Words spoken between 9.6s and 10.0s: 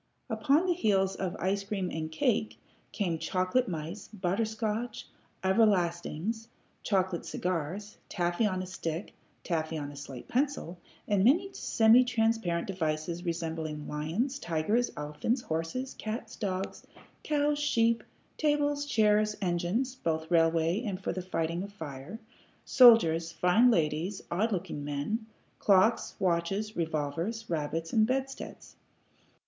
on a